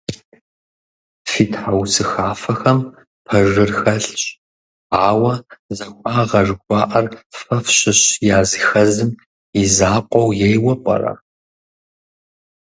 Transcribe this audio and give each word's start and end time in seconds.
Фи 1.29 1.43
тхьэусыхафэхэм 1.51 2.79
пэжыр 3.25 3.71
хэлъщ, 3.79 4.21
ауэ 5.07 5.33
захуагъэ 5.77 6.41
жыхуаӀэр 6.47 7.05
фэ 7.37 7.55
фщыщ 7.65 8.01
языхэзым 8.37 9.11
и 9.61 9.63
закъуэу 9.75 10.31
ейуэ 10.49 10.75
пӀэрэ? 10.83 11.13